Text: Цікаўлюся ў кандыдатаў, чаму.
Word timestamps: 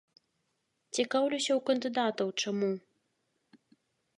Цікаўлюся 0.95 1.51
ў 1.55 1.59
кандыдатаў, 1.67 2.27
чаму. 2.45 2.71